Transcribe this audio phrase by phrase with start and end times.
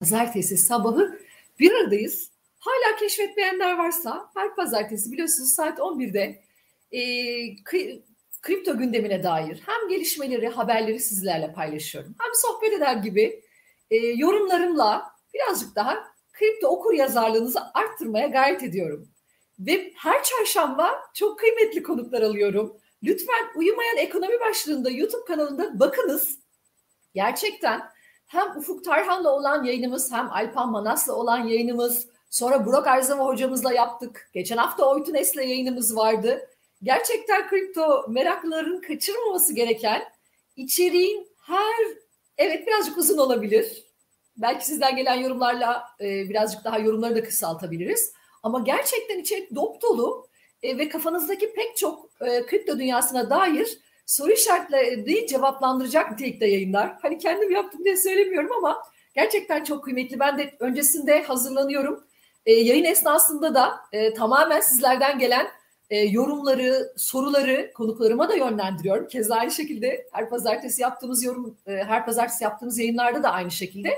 [0.00, 1.18] pazartesi sabahı
[1.58, 2.30] bir aradayız.
[2.58, 6.42] Hala keşfetmeyenler varsa her pazartesi biliyorsunuz saat 11'de
[6.92, 7.00] e,
[7.64, 8.02] kri,
[8.42, 12.14] kripto gündemine dair hem gelişmeleri, haberleri sizlerle paylaşıyorum.
[12.20, 13.42] Hem sohbet eder gibi
[13.90, 19.08] e, yorumlarımla birazcık daha kripto okur yazarlığınızı arttırmaya gayret ediyorum.
[19.58, 22.76] Ve her çarşamba çok kıymetli konuklar alıyorum.
[23.02, 26.38] Lütfen Uyumayan Ekonomi başlığında YouTube kanalında bakınız.
[27.14, 27.82] Gerçekten
[28.28, 34.30] hem Ufuk Tarhan'la olan yayınımız hem Alpan Manas'la olan yayınımız sonra Burak Arzama hocamızla yaptık.
[34.32, 36.50] Geçen hafta Oytun Es'le yayınımız vardı.
[36.82, 40.02] Gerçekten kripto meraklıların kaçırmaması gereken
[40.56, 41.86] içeriğin her
[42.38, 43.84] evet birazcık uzun olabilir.
[44.36, 48.12] Belki sizden gelen yorumlarla e, birazcık daha yorumları da kısaltabiliriz.
[48.42, 50.28] Ama gerçekten içerik dop dolu
[50.62, 56.96] e, ve kafanızdaki pek çok e, kripto dünyasına dair soru işaretleri cevaplandıracak nitelikte yayınlar.
[57.02, 58.82] Hani kendim yaptım diye söylemiyorum ama
[59.14, 60.20] gerçekten çok kıymetli.
[60.20, 62.04] Ben de öncesinde hazırlanıyorum.
[62.46, 65.46] E, yayın esnasında da e, tamamen sizlerden gelen
[65.90, 69.08] e, yorumları, soruları konuklarıma da yönlendiriyorum.
[69.08, 73.90] Keza aynı şekilde her pazartesi yaptığımız yorum, e, her pazartesi yaptığımız yayınlarda da aynı şekilde.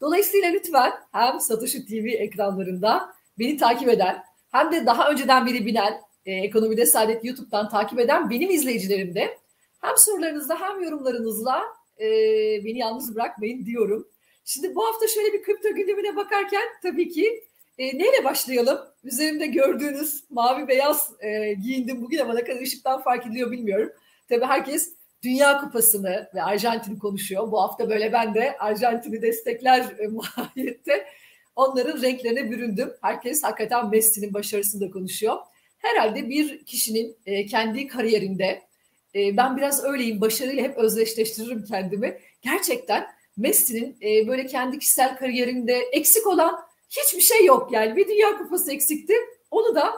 [0.00, 6.00] Dolayısıyla lütfen hem Satoshi TV ekranlarında beni takip eden hem de daha önceden biri bilen
[6.26, 9.43] e, Ekonomide Saadet YouTube'dan takip eden benim izleyicilerim de
[9.84, 11.62] hem sorularınızla hem yorumlarınızla
[12.00, 12.06] e,
[12.64, 14.08] beni yalnız bırakmayın diyorum.
[14.44, 17.44] Şimdi bu hafta şöyle bir kripto gündemine bakarken tabii ki
[17.78, 18.78] e, neyle başlayalım?
[19.04, 23.92] Üzerimde gördüğünüz mavi beyaz e, giyindim bugün ama ne kadar ışıktan fark ediliyor bilmiyorum.
[24.28, 27.52] Tabii herkes Dünya Kupası'nı ve Arjantin'i konuşuyor.
[27.52, 31.06] Bu hafta böyle ben de Arjantin'i destekler e, mahiyette
[31.56, 32.92] onların renklerine büründüm.
[33.02, 35.36] Herkes hakikaten Messi'nin başarısını da konuşuyor.
[35.78, 38.62] Herhalde bir kişinin e, kendi kariyerinde
[39.14, 42.18] e, ben biraz öyleyim başarıyla hep özdeşleştiririm kendimi.
[42.42, 47.96] Gerçekten Messi'nin e, böyle kendi kişisel kariyerinde eksik olan hiçbir şey yok yani.
[47.96, 49.14] Bir Dünya Kupası eksikti.
[49.50, 49.92] Onu da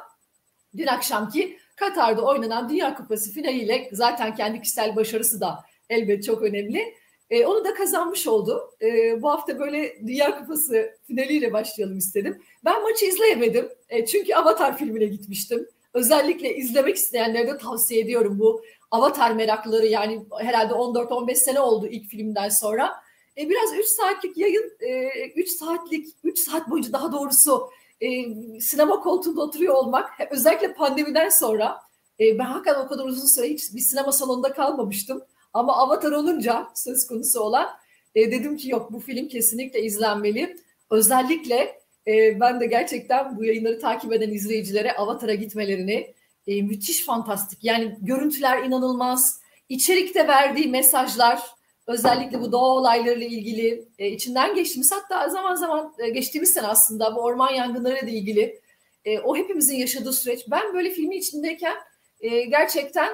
[0.76, 6.94] dün akşamki Katar'da oynanan Dünya Kupası finaliyle zaten kendi kişisel başarısı da elbet çok önemli.
[7.30, 8.70] E, onu da kazanmış oldu.
[8.82, 12.42] E, bu hafta böyle Dünya Kupası finaliyle başlayalım istedim.
[12.64, 13.68] Ben maçı izleyemedim.
[13.88, 15.68] E, çünkü Avatar filmine gitmiştim.
[15.94, 22.10] Özellikle izlemek isteyenlere de tavsiye ediyorum bu Avatar meraklıları yani herhalde 14-15 sene oldu ilk
[22.10, 22.94] filmden sonra.
[23.38, 24.72] E, biraz 3 saatlik yayın,
[25.36, 27.70] 3 e, saatlik, 3 saat boyunca daha doğrusu
[28.00, 28.08] e,
[28.60, 31.80] sinema koltuğunda oturuyor olmak özellikle pandemiden sonra
[32.20, 35.22] e, ben hakikaten o kadar uzun süre hiç bir sinema salonunda kalmamıştım.
[35.52, 37.68] Ama Avatar olunca söz konusu olan
[38.14, 40.56] e, dedim ki yok bu film kesinlikle izlenmeli.
[40.90, 46.14] Özellikle e, ben de gerçekten bu yayınları takip eden izleyicilere Avatar'a gitmelerini
[46.46, 47.64] e, müthiş fantastik.
[47.64, 49.40] Yani görüntüler inanılmaz.
[49.68, 51.42] İçerikte verdiği mesajlar
[51.86, 57.14] özellikle bu doğa olaylarıyla ilgili e, içinden geçtiğimiz hatta zaman zaman e, geçtiğimiz sene aslında
[57.14, 58.60] bu orman yangınlarıyla ilgili
[59.04, 60.40] e, o hepimizin yaşadığı süreç.
[60.50, 61.76] Ben böyle filmin içindeyken
[62.20, 63.12] e, gerçekten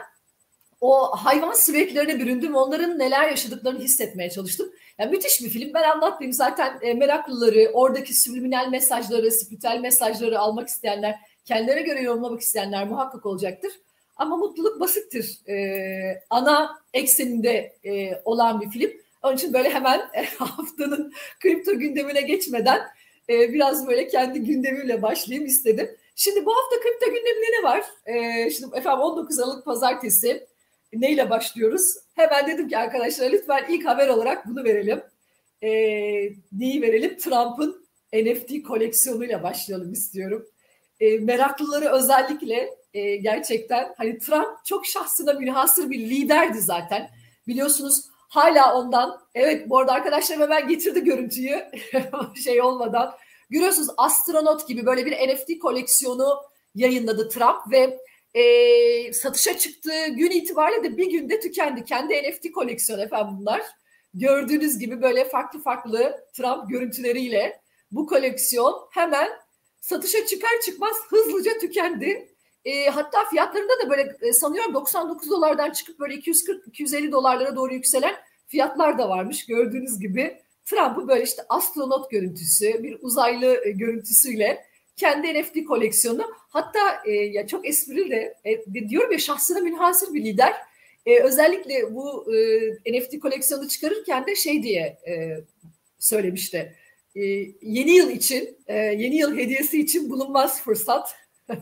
[0.80, 2.54] o hayvan süreklerine büründüm.
[2.54, 4.72] Onların neler yaşadıklarını hissetmeye çalıştım.
[4.98, 5.74] Yani müthiş bir film.
[5.74, 6.32] Ben anlatmayayım.
[6.32, 13.26] Zaten e, meraklıları, oradaki subliminal mesajları, spiritüel mesajları almak isteyenler kendilerine göre yorumlamak isteyenler muhakkak
[13.26, 13.72] olacaktır.
[14.16, 15.40] Ama mutluluk basittir.
[15.48, 18.90] Ee, ana ekseninde e, olan bir film.
[19.22, 22.80] Onun için böyle hemen e, haftanın kripto gündemine geçmeden
[23.28, 25.90] e, biraz böyle kendi gündemimle başlayayım istedim.
[26.16, 27.84] Şimdi bu hafta kripto gündeminde ne var?
[28.06, 30.46] E, şimdi efendim 19 Aralık Pazartesi
[30.92, 31.96] neyle başlıyoruz?
[32.14, 35.02] Hemen dedim ki arkadaşlar lütfen ilk haber olarak bunu verelim.
[35.62, 35.68] E,
[36.52, 37.16] neyi verelim?
[37.16, 37.82] Trump'ın
[38.14, 40.46] NFT koleksiyonuyla başlayalım istiyorum
[41.02, 47.10] e, meraklıları özellikle e, gerçekten hani Trump çok şahsına münhasır bir liderdi zaten.
[47.48, 51.64] Biliyorsunuz hala ondan evet bu arada arkadaşlar hemen getirdi görüntüyü
[52.44, 53.14] şey olmadan.
[53.50, 56.42] Görüyorsunuz astronot gibi böyle bir NFT koleksiyonu
[56.74, 57.98] yayınladı Trump ve
[58.34, 61.84] e, satışa çıktığı gün itibariyle de bir günde tükendi.
[61.84, 63.62] Kendi NFT koleksiyonu efendim bunlar.
[64.14, 67.60] Gördüğünüz gibi böyle farklı farklı Trump görüntüleriyle
[67.90, 69.28] bu koleksiyon hemen
[69.82, 72.28] satışa çıkar çıkmaz hızlıca tükendi.
[72.64, 78.14] E, hatta fiyatlarında da böyle e, sanıyorum 99 dolardan çıkıp böyle 240-250 dolarlara doğru yükselen
[78.46, 79.46] fiyatlar da varmış.
[79.46, 84.64] Gördüğünüz gibi Trump'ı böyle işte astronot görüntüsü, bir uzaylı e, görüntüsüyle
[84.96, 90.54] kendi NFT koleksiyonu hatta e, ya çok esprili e, diyorum ya şahsına münhasır bir lider.
[91.06, 95.40] E, özellikle bu e, NFT koleksiyonu çıkarırken de şey diye e,
[95.98, 96.76] söylemişti
[97.16, 97.22] e,
[97.62, 101.14] yeni yıl için, e, yeni yıl hediyesi için bulunmaz fırsat.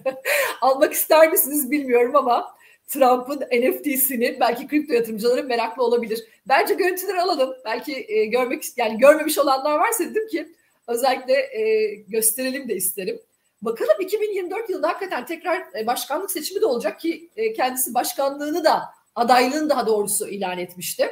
[0.60, 2.54] Almak ister misiniz bilmiyorum ama
[2.88, 6.24] Trump'ın NFT'sini belki kripto yatırımcıları meraklı olabilir.
[6.48, 7.54] Bence görüntüleri alalım.
[7.64, 10.54] Belki e, görmek yani görmemiş olanlar varsa dedim ki
[10.86, 13.20] özellikle e, gösterelim de isterim.
[13.62, 18.82] Bakalım 2024 yılında hakikaten tekrar başkanlık seçimi de olacak ki kendisi başkanlığını da
[19.14, 21.08] adaylığını daha doğrusu ilan etmişti.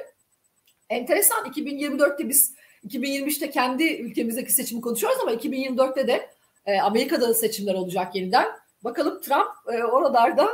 [0.91, 2.55] Enteresan 2024'te biz
[2.89, 6.31] 2023'te kendi ülkemizdeki seçimi konuşuyoruz ama 2024'te de
[6.67, 8.47] e, Amerika'da da seçimler olacak yeniden.
[8.85, 10.49] Bakalım Trump e, oralarda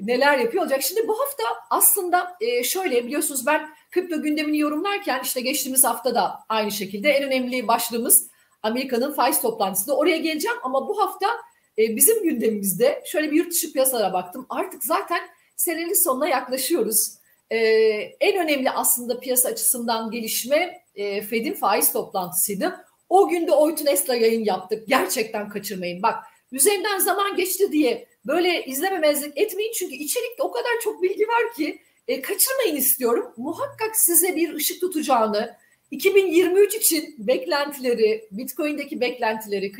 [0.00, 0.82] neler yapıyor olacak.
[0.82, 6.38] Şimdi bu hafta aslında e, şöyle biliyorsunuz ben kripto gündemini yorumlarken işte geçtiğimiz hafta da
[6.48, 8.28] aynı şekilde en önemli başlığımız
[8.62, 11.26] Amerika'nın faiz toplantısında oraya geleceğim ama bu hafta
[11.78, 14.46] e, bizim gündemimizde şöyle bir yurt dışı piyasalara baktım.
[14.48, 15.20] Artık zaten
[15.56, 17.18] senenin sonuna yaklaşıyoruz.
[17.50, 17.56] E,
[18.20, 22.84] en önemli aslında piyasa açısından gelişme e, Fed'in faiz toplantısıydı.
[23.08, 24.88] O günde Oytun Esla yayın yaptık.
[24.88, 26.02] Gerçekten kaçırmayın.
[26.02, 26.14] Bak
[26.52, 29.72] üzerinden zaman geçti diye böyle izlememezlik etmeyin.
[29.72, 31.78] Çünkü içerikte o kadar çok bilgi var ki
[32.08, 33.32] e, kaçırmayın istiyorum.
[33.36, 35.56] Muhakkak size bir ışık tutacağını,
[35.90, 39.72] 2023 için beklentileri, Bitcoin'deki beklentileri,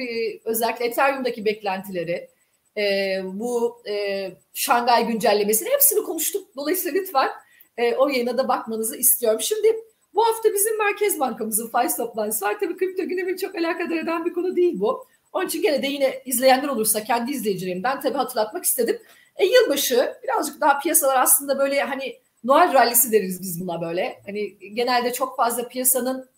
[0.45, 2.29] özellikle Ethereum'daki beklentileri,
[2.77, 6.57] e, bu e, Şangay güncellemesini hepsini konuştuk.
[6.57, 7.29] Dolayısıyla lütfen
[7.77, 9.41] e, o yayına da bakmanızı istiyorum.
[9.41, 9.77] Şimdi
[10.15, 12.57] bu hafta bizim Merkez Bankamızın faiz toplantısı var.
[12.61, 15.07] Tabii kripto gündemi çok alakadar eden bir konu değil bu.
[15.33, 18.99] Onun için gene de yine izleyenler olursa kendi izleyicilerimden tabii hatırlatmak istedim.
[19.37, 24.23] E, yılbaşı birazcık daha piyasalar aslında böyle hani Noel rallisi deriz biz buna böyle.
[24.27, 26.29] Hani genelde çok fazla piyasanın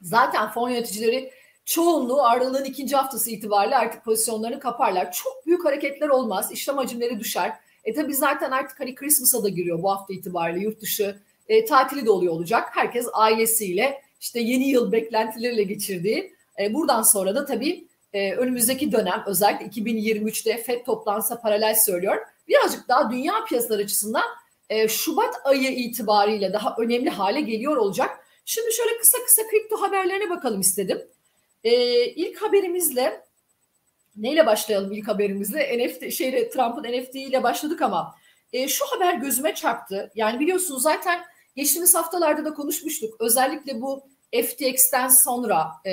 [0.00, 1.30] zaten fon yöneticileri
[1.64, 5.12] çoğunluğu aralığın ikinci haftası itibariyle artık pozisyonlarını kaparlar.
[5.12, 6.52] Çok büyük hareketler olmaz.
[6.52, 7.52] İşlem hacimleri düşer.
[7.84, 11.16] E tabii zaten artık hani Christmas'a da giriyor bu hafta itibariyle yurt dışı
[11.48, 12.68] e, tatili de oluyor olacak.
[12.72, 16.34] Herkes ailesiyle işte yeni yıl beklentileriyle geçirdiği.
[16.60, 22.16] E, buradan sonra da tabii e, önümüzdeki dönem özellikle 2023'te FED toplansa paralel söylüyor.
[22.48, 24.24] Birazcık daha dünya piyasaları açısından
[24.70, 28.10] e, Şubat ayı itibariyle daha önemli hale geliyor olacak.
[28.44, 31.02] Şimdi şöyle kısa kısa kripto haberlerine bakalım istedim.
[31.64, 33.23] E, ilk haberimizle
[34.16, 35.78] neyle başlayalım ilk haberimizle?
[35.78, 38.14] NFT şeyle Trump'ın NFT ile başladık ama
[38.52, 40.10] e, şu haber gözüme çarptı.
[40.14, 41.20] Yani biliyorsunuz zaten
[41.56, 43.20] geçtiğimiz haftalarda da konuşmuştuk.
[43.20, 44.08] Özellikle bu
[44.42, 45.90] FTX'ten sonra e,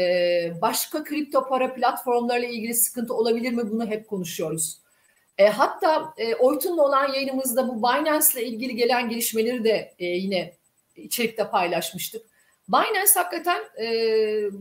[0.62, 4.82] başka kripto para platformlarıyla ilgili sıkıntı olabilir mi bunu hep konuşuyoruz.
[5.38, 10.54] E, hatta e, Oytun'la olan yayınımızda bu Binance ile ilgili gelen gelişmeleri de e, yine
[10.96, 12.31] içerikte paylaşmıştık.
[12.72, 13.88] Binance hakikaten e,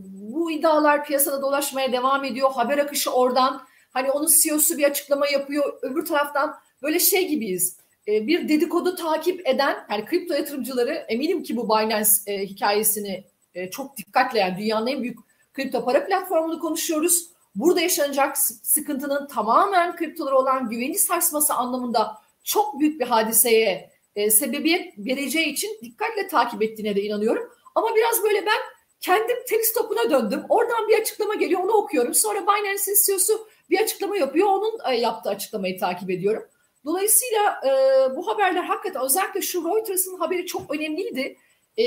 [0.03, 2.51] bu iddialar piyasada dolaşmaya devam ediyor.
[2.51, 3.61] Haber akışı oradan.
[3.91, 5.79] Hani onun CEO'su bir açıklama yapıyor.
[5.81, 7.77] Öbür taraftan böyle şey gibiyiz.
[8.07, 13.23] E, bir dedikodu takip eden yani kripto yatırımcıları eminim ki bu Binance e, hikayesini
[13.53, 15.19] e, çok dikkatle yani dünyanın en büyük
[15.53, 22.99] kripto para platformunu konuşuyoruz burada yaşanacak sıkıntının tamamen kriptolara olan güveni sarsması anlamında çok büyük
[22.99, 27.51] bir hadiseye e, sebebiyet vereceği için dikkatle takip ettiğine de inanıyorum.
[27.75, 28.59] Ama biraz böyle ben
[29.01, 30.43] kendim teleskopuna döndüm.
[30.49, 32.13] Oradan bir açıklama geliyor onu okuyorum.
[32.13, 34.47] Sonra Binance'in CEO'su bir açıklama yapıyor.
[34.47, 36.43] Onun e, yaptığı açıklamayı takip ediyorum.
[36.85, 37.71] Dolayısıyla e,
[38.15, 41.37] bu haberler hakikaten özellikle şu Reuters'ın haberi çok önemliydi.
[41.77, 41.85] E,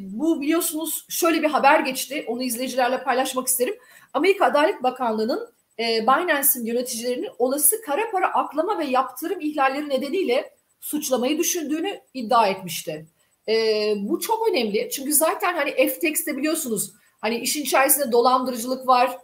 [0.00, 2.24] bu biliyorsunuz şöyle bir haber geçti.
[2.28, 3.78] Onu izleyicilerle paylaşmak isterim.
[4.14, 11.38] Amerika Adalet Bakanlığı'nın e, Binance'in yöneticilerinin olası kara para aklama ve yaptırım ihlalleri nedeniyle suçlamayı
[11.38, 13.06] düşündüğünü iddia etmişti.
[13.48, 19.18] E, bu çok önemli çünkü zaten hani FTX'te biliyorsunuz hani işin içerisinde dolandırıcılık var,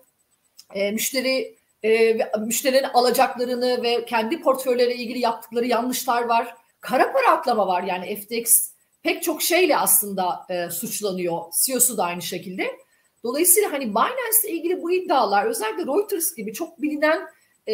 [0.74, 6.54] e, müşteri e, müşterinin alacaklarını ve kendi portföyleriyle ilgili yaptıkları yanlışlar var.
[6.80, 8.70] Kara para aklama var yani FTX
[9.02, 11.42] pek çok şeyle aslında e, suçlanıyor.
[11.66, 12.76] CEO'su da aynı şekilde.
[13.24, 17.20] Dolayısıyla hani Binance ile ilgili bu iddialar özellikle Reuters gibi çok bilinen
[17.68, 17.72] e,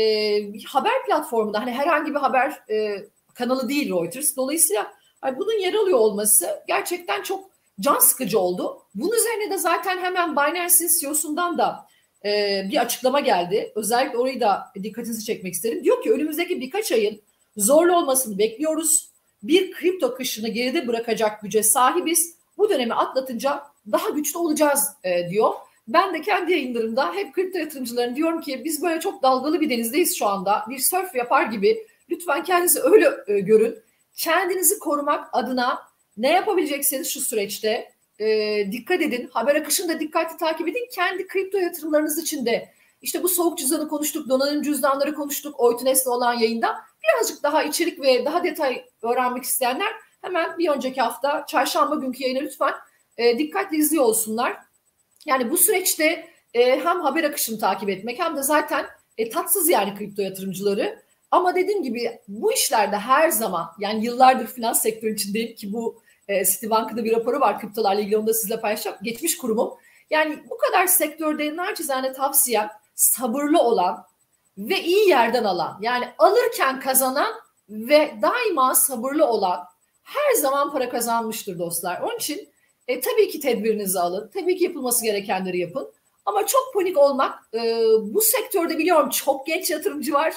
[0.52, 3.04] bir haber platformunda hani herhangi bir haber e,
[3.34, 4.36] kanalı değil Reuters.
[4.36, 7.50] Dolayısıyla bunun yer alıyor olması gerçekten çok
[7.80, 8.82] can sıkıcı oldu.
[8.94, 11.86] Bunun üzerine de zaten hemen Binance'in CEO'sundan da
[12.24, 13.72] e, bir açıklama geldi.
[13.74, 15.84] Özellikle orayı da dikkatinizi çekmek isterim.
[15.84, 17.22] Diyor ki önümüzdeki birkaç ayın
[17.56, 19.10] zorlu olmasını bekliyoruz.
[19.42, 22.36] Bir kripto kışını geride bırakacak güce sahibiz.
[22.58, 23.62] Bu dönemi atlatınca
[23.92, 25.54] daha güçlü olacağız e, diyor.
[25.88, 30.18] Ben de kendi yayınlarımda hep kripto yatırımcılarına diyorum ki biz böyle çok dalgalı bir denizdeyiz
[30.18, 30.64] şu anda.
[30.68, 33.78] Bir surf yapar gibi lütfen kendinizi öyle e, görün.
[34.16, 35.82] Kendinizi korumak adına
[36.16, 39.28] ne yapabilecekseniz şu süreçte e, dikkat edin.
[39.32, 40.88] Haber akışını da dikkatli takip edin.
[40.92, 42.68] Kendi kripto yatırımlarınız için de
[43.02, 46.76] işte bu soğuk cüzdanı konuştuk, donanım cüzdanları konuştuk, Oytunes'le olan yayında.
[47.04, 52.40] Birazcık daha içerik ve daha detay öğrenmek isteyenler hemen bir önceki hafta çarşamba günkü yayına
[52.40, 52.74] lütfen
[53.16, 54.56] e, dikkatli izliyor olsunlar.
[55.26, 58.86] Yani bu süreçte e, hem haber akışını takip etmek hem de zaten
[59.18, 61.02] e, tatsız yani kripto yatırımcıları.
[61.30, 66.44] Ama dediğim gibi bu işlerde her zaman yani yıllardır finans sektörü içindeyim ki bu e,
[66.44, 68.96] Citibank'ın bir raporu var kriptolarla ilgili onu da sizle paylaşacağım.
[69.02, 69.74] Geçmiş kurumum.
[70.10, 74.06] Yani bu kadar sektörde naçizane tavsiye sabırlı olan
[74.58, 77.34] ve iyi yerden alan yani alırken kazanan
[77.68, 79.64] ve daima sabırlı olan
[80.02, 82.00] her zaman para kazanmıştır dostlar.
[82.00, 82.48] Onun için
[82.88, 84.30] e, tabii ki tedbirinizi alın.
[84.34, 85.92] Tabii ki yapılması gerekenleri yapın.
[86.26, 90.34] Ama çok panik olmak e, bu sektörde biliyorum çok genç yatırımcı var.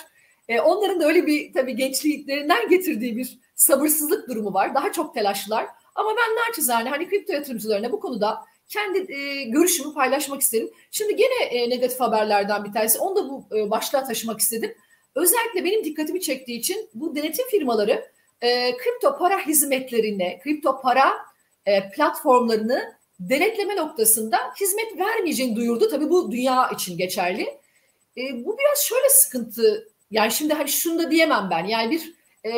[0.50, 4.75] E, onların da öyle bir tabii gençliklerinden getirdiği bir sabırsızlık durumu var.
[4.75, 5.67] Daha çok telaşlılar.
[5.95, 10.69] Ama ben naçizane hani kripto yatırımcılarına bu konuda kendi e, görüşümü paylaşmak isterim.
[10.91, 13.00] Şimdi gene e, negatif haberlerden bir tanesi.
[13.00, 14.75] Onu da bu e, başlığa taşımak istedim.
[15.15, 18.05] Özellikle benim dikkatimi çektiği için bu denetim firmaları
[18.41, 21.13] e, kripto para hizmetlerine, kripto para
[21.65, 25.89] e, platformlarını denetleme noktasında hizmet vermeyeceğini duyurdu.
[25.89, 27.41] Tabii bu dünya için geçerli.
[28.17, 29.92] E, bu biraz şöyle sıkıntı.
[30.13, 31.65] Yani şimdi hani şunu da diyemem ben.
[31.65, 32.13] Yani bir
[32.50, 32.53] e,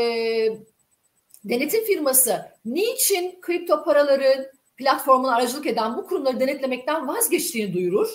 [1.43, 4.45] denetim firması niçin kripto paraların
[4.77, 8.09] platformuna aracılık eden bu kurumları denetlemekten vazgeçtiğini duyurur.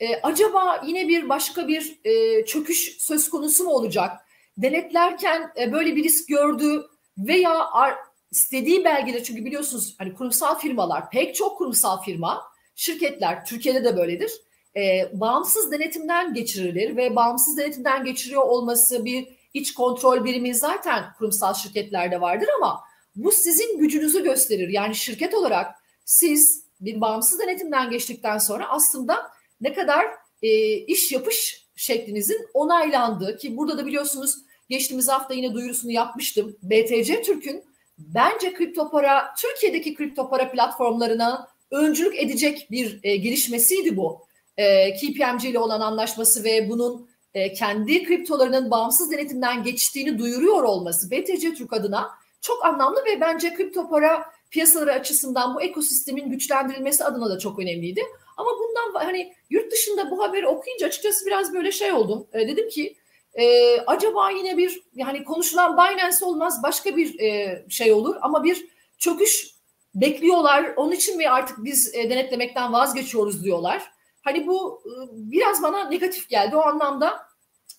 [0.00, 4.12] E, acaba yine bir başka bir e, çöküş söz konusu mu olacak?
[4.56, 6.86] Denetlerken e, böyle bir risk gördü
[7.18, 7.94] veya ar,
[8.30, 12.42] istediği belgeler çünkü biliyorsunuz hani kurumsal firmalar pek çok kurumsal firma
[12.74, 14.32] şirketler Türkiye'de de böyledir.
[14.76, 21.54] E, bağımsız denetimden geçirilir ve bağımsız denetimden geçiriyor olması bir iç kontrol birimi zaten kurumsal
[21.54, 22.80] şirketlerde vardır ama
[23.16, 24.68] bu sizin gücünüzü gösterir.
[24.68, 25.74] Yani şirket olarak
[26.04, 30.06] siz bir bağımsız denetimden geçtikten sonra aslında ne kadar
[30.42, 34.36] e, iş yapış şeklinizin onaylandığı ki burada da biliyorsunuz
[34.68, 36.56] geçtiğimiz hafta yine duyurusunu yapmıştım.
[36.62, 37.64] BTC Türk'ün
[37.98, 44.29] bence kripto para Türkiye'deki kripto para platformlarına öncülük edecek bir e, gelişmesiydi bu.
[44.60, 51.10] E, KPMG ile olan anlaşması ve bunun e, kendi kriptolarının bağımsız denetimden geçtiğini duyuruyor olması
[51.10, 57.30] BTC Türk adına çok anlamlı ve bence kripto para piyasaları açısından bu ekosistemin güçlendirilmesi adına
[57.30, 58.02] da çok önemliydi.
[58.36, 62.26] Ama bundan hani yurt dışında bu haberi okuyunca açıkçası biraz böyle şey oldum.
[62.32, 62.96] E, dedim ki
[63.34, 68.66] e, acaba yine bir yani konuşulan Binance olmaz başka bir e, şey olur ama bir
[68.98, 69.54] çöküş
[69.94, 70.72] bekliyorlar.
[70.76, 73.99] Onun için mi artık biz e, denetlemekten vazgeçiyoruz diyorlar.
[74.22, 76.56] Hani bu e, biraz bana negatif geldi.
[76.56, 77.20] O anlamda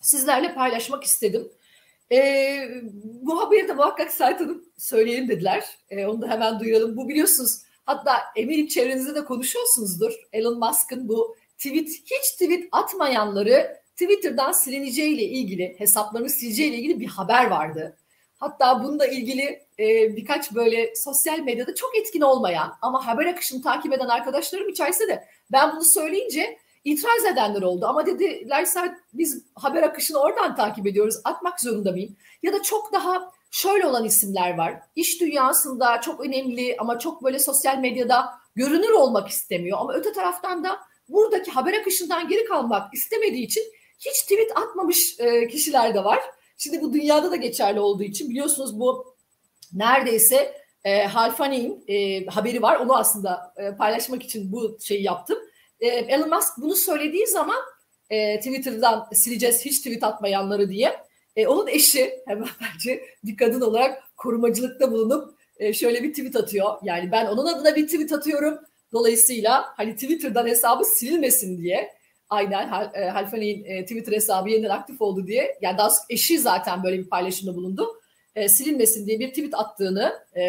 [0.00, 1.52] sizlerle paylaşmak istedim.
[2.12, 2.18] E,
[3.04, 4.40] bu haberi de muhakkak Sait
[4.78, 5.64] söyleyelim dediler.
[5.90, 6.96] E, onu da hemen duyuralım.
[6.96, 10.12] Bu biliyorsunuz hatta eminim çevrenizde de konuşuyorsunuzdur.
[10.32, 17.46] Elon Musk'ın bu tweet hiç tweet atmayanları Twitter'dan silineceğiyle ilgili hesaplarını sileceğiyle ilgili bir haber
[17.46, 17.96] vardı.
[18.42, 23.92] Hatta bununla ilgili e, birkaç böyle sosyal medyada çok etkin olmayan ama haber akışını takip
[23.92, 27.86] eden arkadaşlarım içerisinde de ben bunu söyleyince itiraz edenler oldu.
[27.86, 28.66] Ama dediler
[29.12, 31.14] biz haber akışını oradan takip ediyoruz.
[31.24, 32.16] Atmak zorunda mıyım?
[32.42, 34.74] Ya da çok daha şöyle olan isimler var.
[34.96, 39.78] İş dünyasında çok önemli ama çok böyle sosyal medyada görünür olmak istemiyor.
[39.80, 43.62] Ama öte taraftan da buradaki haber akışından geri kalmak istemediği için
[43.98, 46.20] hiç tweet atmamış e, kişiler de var.
[46.62, 49.16] Şimdi bu dünyada da geçerli olduğu için biliyorsunuz bu
[49.72, 50.54] neredeyse
[50.84, 52.76] e, Halfani'nin e, haberi var.
[52.76, 55.38] Onu aslında e, paylaşmak için bu şeyi yaptım.
[55.80, 57.56] E, Elon Musk bunu söylediği zaman
[58.10, 60.96] e, Twitter'dan sileceğiz hiç tweet atmayanları diye.
[61.36, 66.78] E, onun eşi hemen bence bir kadın olarak korumacılıkta bulunup e, şöyle bir tweet atıyor.
[66.82, 68.58] Yani ben onun adına bir tweet atıyorum.
[68.92, 72.01] Dolayısıyla hani Twitter'dan hesabı silinmesin diye
[72.32, 76.82] aynen Hal, e, Halfani'nin e, Twitter hesabı yeniden aktif oldu diye yani daha eşi zaten
[76.82, 78.00] böyle bir paylaşımda bulundu.
[78.34, 80.42] E, silinmesin diye bir tweet attığını e,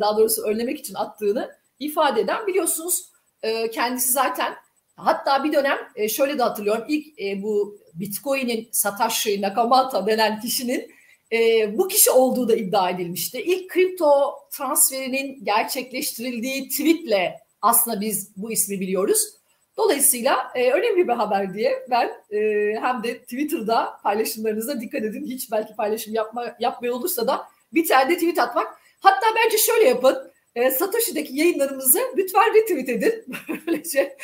[0.00, 3.10] daha doğrusu önlemek için attığını ifade eden biliyorsunuz
[3.42, 4.54] e, kendisi zaten
[4.96, 10.90] hatta bir dönem e, şöyle de hatırlıyorum ilk e, bu Bitcoin'in Satoshi Nakamoto denen kişinin
[11.32, 11.38] e,
[11.78, 13.42] bu kişi olduğu da iddia edilmişti.
[13.42, 19.39] İlk kripto transferinin gerçekleştirildiği tweetle aslında biz bu ismi biliyoruz.
[19.80, 22.38] Dolayısıyla e, önemli bir haber diye ben e,
[22.80, 25.26] hem de Twitter'da paylaşımlarınıza dikkat edin.
[25.26, 28.80] Hiç belki paylaşım yapma, yapmıyor olursa da bir tane de tweet atmak.
[29.00, 30.30] Hatta bence şöyle yapın.
[30.54, 33.24] E, Satoshi'deki yayınlarımızı lütfen retweet edin.
[33.66, 34.16] Böylece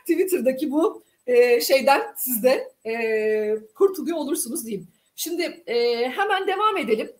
[0.00, 2.94] Twitter'daki bu e, şeyden siz de e,
[3.74, 4.88] kurtuluyor olursunuz diyeyim.
[5.16, 7.12] Şimdi e, hemen devam edelim.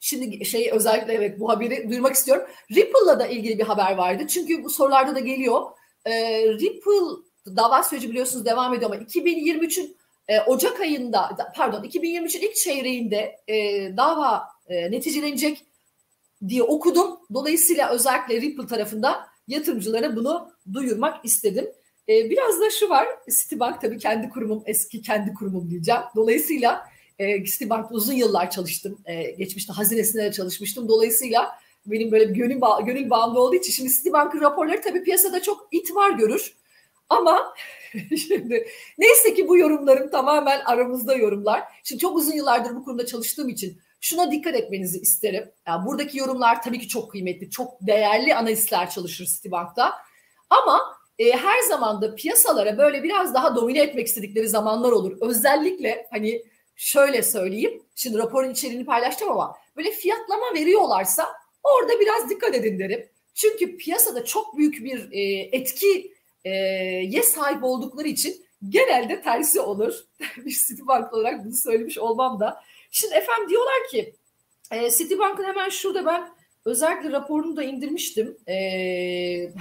[0.00, 2.46] Şimdi şey özellikle evet bu haberi duyurmak istiyorum.
[2.70, 4.26] Ripple'la da ilgili bir haber vardı.
[4.28, 5.62] Çünkü bu sorularda da geliyor.
[6.04, 6.12] E,
[6.48, 7.24] Ripple
[7.56, 9.96] dava süreci biliyorsunuz devam ediyor ama 2023'ün
[10.28, 13.56] e, Ocak ayında pardon 2023'ün ilk çeyreğinde e,
[13.96, 15.64] dava e, neticelenecek
[16.48, 17.18] diye okudum.
[17.34, 21.66] Dolayısıyla özellikle Ripple tarafında yatırımcılara bunu duyurmak istedim.
[22.08, 23.08] E, biraz da şu var,
[23.42, 26.00] Citibank tabii kendi kurumum, eski kendi kurumum diyeceğim.
[26.16, 26.86] Dolayısıyla
[27.18, 28.98] e, Citibank'ta uzun yıllar çalıştım.
[29.04, 30.88] E, geçmişte hazinesinde de çalışmıştım.
[30.88, 35.68] Dolayısıyla benim böyle gönül, bağ, gönül bağımlı olduğu için şimdi Citibank'ın raporları tabii piyasada çok
[35.70, 36.54] itibar görür.
[37.08, 37.54] Ama
[38.28, 41.62] şimdi neyse ki bu yorumlarım tamamen aramızda yorumlar.
[41.84, 45.50] Şimdi çok uzun yıllardır bu konuda çalıştığım için şuna dikkat etmenizi isterim.
[45.66, 49.92] Yani buradaki yorumlar tabii ki çok kıymetli, çok değerli analistler çalışır Citibank'ta.
[50.50, 50.80] Ama
[51.18, 55.16] e, her zaman da piyasalara böyle biraz daha domine etmek istedikleri zamanlar olur.
[55.20, 56.42] Özellikle hani
[56.76, 57.82] şöyle söyleyeyim.
[57.94, 61.26] Şimdi raporun içeriğini paylaştım ama böyle fiyatlama veriyorlarsa
[61.64, 63.08] orada biraz dikkat edin derim.
[63.34, 69.94] Çünkü piyasada çok büyük bir e, etki e, sahip oldukları için genelde tersi olur.
[70.36, 72.62] bir Citibank olarak bunu söylemiş olmam da.
[72.90, 74.14] Şimdi efendim diyorlar ki
[74.70, 76.28] e, Citibank'ın hemen şurada ben
[76.64, 78.36] özellikle raporunu da indirmiştim.
[78.48, 78.54] E,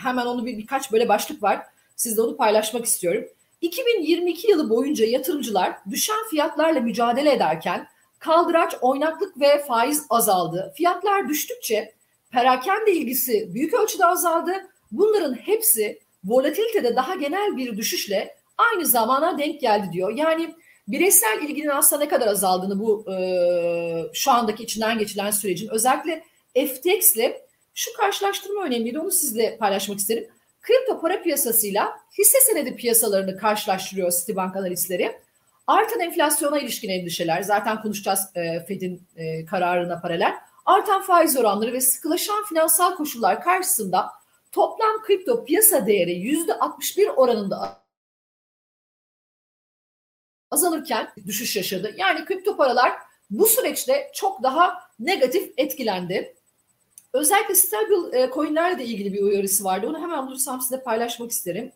[0.03, 1.61] hemen onu bir birkaç böyle başlık var.
[1.95, 3.25] Sizle onu paylaşmak istiyorum.
[3.61, 7.87] 2022 yılı boyunca yatırımcılar düşen fiyatlarla mücadele ederken
[8.23, 10.73] kaldıraç, oynaklık ve faiz azaldı.
[10.77, 11.93] Fiyatlar düştükçe
[12.31, 14.51] perakende ilgisi büyük ölçüde azaldı.
[14.91, 20.17] Bunların hepsi volatilitede daha genel bir düşüşle aynı zamana denk geldi diyor.
[20.17, 20.55] Yani
[20.87, 23.15] bireysel ilginin aslında ne kadar azaldığını bu e,
[24.13, 26.23] şu andaki içinden geçilen sürecin özellikle
[26.55, 30.27] FTX ile şu karşılaştırma önemliydi onu sizle paylaşmak isterim.
[30.61, 35.22] Kripto para piyasasıyla hisse senedi piyasalarını karşılaştırıyor Citibank analistleri.
[35.67, 40.33] Artan enflasyona ilişkin endişeler zaten konuşacağız e, Fed'in e, kararına paralel.
[40.65, 44.09] Artan faiz oranları ve sıkılaşan finansal koşullar karşısında
[44.51, 47.83] toplam kripto piyasa değeri yüzde 61 oranında
[50.51, 51.95] azalırken düşüş yaşadı.
[51.97, 52.93] Yani kripto paralar
[53.29, 56.35] bu süreçte çok daha negatif etkilendi.
[57.13, 59.87] Özellikle stable e, coinlerle de ilgili bir uyarısı vardı.
[59.87, 61.71] Onu hemen bulursam size paylaşmak isterim.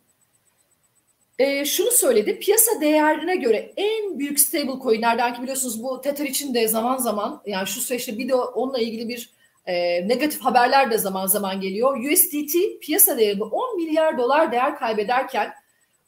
[1.38, 2.38] E, şunu söyledi.
[2.38, 7.42] Piyasa değerine göre en büyük stable coinlerden ki biliyorsunuz bu Tether için de zaman zaman
[7.46, 9.30] yani şu süreçte bir de onunla ilgili bir
[9.66, 12.12] e, negatif haberler de zaman zaman geliyor.
[12.12, 15.52] USDT piyasa değerinde 10 milyar dolar değer kaybederken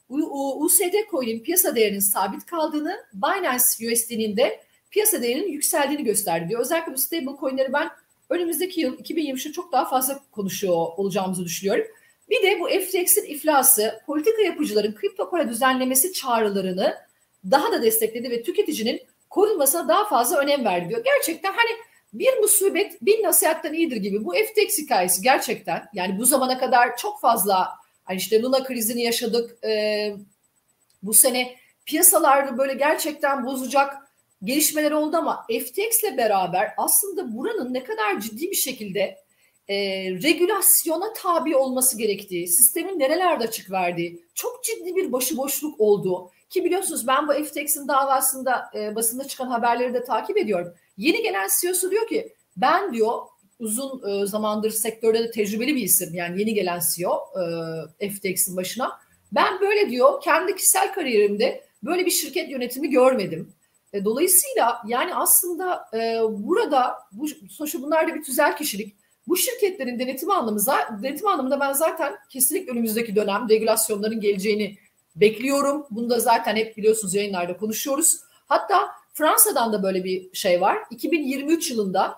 [0.09, 4.59] USD coin'in piyasa değerinin sabit kaldığını, Binance USD'nin de
[4.91, 6.61] piyasa değerinin yükseldiğini gösterdi diyor.
[6.61, 7.89] Özellikle bu stable coin'leri ben
[8.29, 11.85] önümüzdeki yıl 2023'te çok daha fazla konuşuyor olacağımızı düşünüyorum.
[12.31, 16.97] Bir de bu FTX'in iflası politika yapıcıların kripto para düzenlemesi çağrılarını
[17.51, 21.03] daha da destekledi ve tüketicinin korunmasına daha fazla önem verdi diyor.
[21.03, 21.69] Gerçekten hani
[22.13, 27.21] bir musibet bin nasihatten iyidir gibi bu FTX hikayesi gerçekten yani bu zamana kadar çok
[27.21, 27.69] fazla
[28.03, 30.15] hani işte Luna krizini yaşadık ee,
[31.03, 33.93] bu sene piyasalarda böyle gerçekten bozacak
[34.43, 39.17] gelişmeler oldu ama FTX ile beraber aslında buranın ne kadar ciddi bir şekilde
[39.71, 39.75] e,
[40.23, 47.07] regülasyona tabi olması gerektiği, sistemin nerelerde açık verdiği, çok ciddi bir başıboşluk olduğu ki biliyorsunuz
[47.07, 50.73] ben bu FTX'in davasında e, basında çıkan haberleri de takip ediyorum.
[50.97, 53.19] Yeni gelen CEO'su diyor ki ben diyor
[53.59, 57.19] uzun e, zamandır sektörde de tecrübeli bir isim yani yeni gelen CEO
[58.01, 58.99] e, FTX'in başına.
[59.31, 63.53] Ben böyle diyor kendi kişisel kariyerimde böyle bir şirket yönetimi görmedim.
[63.93, 69.00] E, dolayısıyla yani aslında e, burada bu sonuçta bunlar da bir tüzel kişilik.
[69.31, 74.77] Bu şirketlerin denetim anlamında, denetim anlamında ben zaten kesinlikle önümüzdeki dönem regülasyonların geleceğini
[75.15, 75.85] bekliyorum.
[75.91, 78.19] Bunu da zaten hep biliyorsunuz yayınlarda konuşuyoruz.
[78.47, 80.77] Hatta Fransa'dan da böyle bir şey var.
[80.89, 82.15] 2023 yılında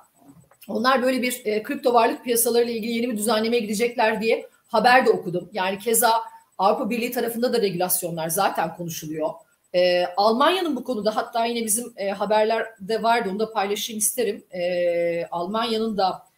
[0.67, 5.10] onlar böyle bir e, kripto varlık piyasalarıyla ilgili yeni bir düzenlemeye gidecekler diye haber de
[5.10, 5.49] okudum.
[5.54, 6.12] Yani keza
[6.58, 9.30] Avrupa Birliği tarafında da regülasyonlar zaten konuşuluyor.
[9.73, 14.43] E, Almanya'nın bu konuda hatta yine bizim e, haberlerde vardı onu da paylaşayım isterim.
[14.52, 16.33] E, Almanya'nın da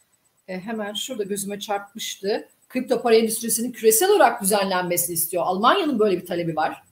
[0.47, 2.49] e, hemen şurada gözüme çarpmıştı.
[2.69, 5.43] Kripto para endüstrisinin küresel olarak düzenlenmesini istiyor.
[5.45, 6.83] Almanya'nın böyle bir talebi var.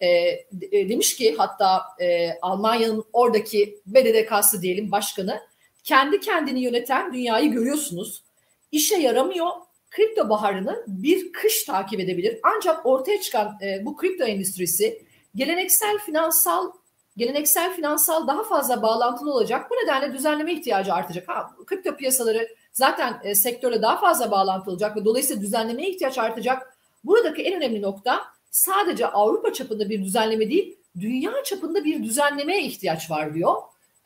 [0.00, 5.40] E, e, demiş ki hatta e, Almanya'nın oradaki BDDK'sı diyelim başkanı
[5.84, 8.22] kendi kendini yöneten dünyayı görüyorsunuz.
[8.72, 9.48] İşe yaramıyor.
[9.90, 12.38] Kripto baharını bir kış takip edebilir.
[12.42, 15.02] Ancak ortaya çıkan e, bu kripto endüstrisi
[15.34, 16.72] geleneksel finansal
[17.16, 19.70] geleneksel finansal daha fazla bağlantılı olacak.
[19.70, 21.28] Bu nedenle düzenleme ihtiyacı artacak.
[21.28, 22.48] Ha, kripto piyasaları
[22.80, 26.76] zaten e, sektörle daha fazla bağlantılı olacak ve dolayısıyla düzenlemeye ihtiyaç artacak.
[27.04, 33.10] Buradaki en önemli nokta sadece Avrupa çapında bir düzenleme değil, dünya çapında bir düzenlemeye ihtiyaç
[33.10, 33.54] var diyor.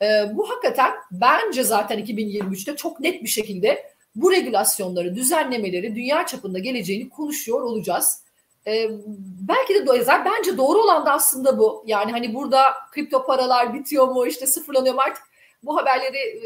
[0.02, 0.06] E,
[0.36, 7.08] bu hakikaten bence zaten 2023'te çok net bir şekilde bu regülasyonları, düzenlemeleri dünya çapında geleceğini
[7.08, 8.22] konuşuyor olacağız.
[8.66, 8.90] E,
[9.48, 11.84] belki de bence doğru olan da aslında bu.
[11.86, 12.60] Yani hani burada
[12.92, 15.22] kripto paralar bitiyor mu, işte sıfırlanıyor mu artık
[15.66, 16.44] bu haberleri e,